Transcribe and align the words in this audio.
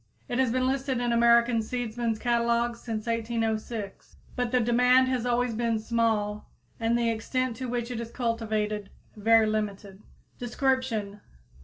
It 0.27 0.39
has 0.39 0.51
been 0.51 0.65
listed 0.65 0.99
in 0.99 1.11
American 1.13 1.61
seedsmen's 1.61 2.17
catalogues 2.17 2.81
since 2.81 3.05
1806, 3.05 4.15
but 4.35 4.49
the 4.51 4.59
demand 4.59 5.07
has 5.09 5.27
always 5.27 5.53
been 5.53 5.77
small 5.77 6.49
and 6.79 6.97
the 6.97 7.11
extent 7.11 7.55
to 7.57 7.69
which 7.69 7.91
it 7.91 7.99
is 7.99 8.09
cultivated 8.09 8.89
very 9.15 9.45
limited. 9.45 10.01
_Description. 10.39 11.19